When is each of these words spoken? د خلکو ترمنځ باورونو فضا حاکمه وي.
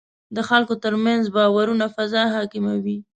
د 0.35 0.37
خلکو 0.49 0.73
ترمنځ 0.83 1.23
باورونو 1.35 1.85
فضا 1.95 2.23
حاکمه 2.35 2.73
وي. 2.83 2.97